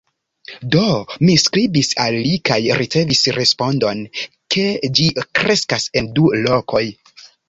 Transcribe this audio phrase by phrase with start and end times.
[0.75, 0.83] Do,
[1.27, 4.01] mi skribis al li kaj ricevis respondon,
[4.55, 4.63] ke
[5.01, 5.05] ĝi
[5.41, 6.83] kreskas en du lokoj.